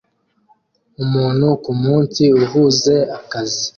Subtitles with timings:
[1.03, 3.63] Umuntu kumunsi uhuze akazi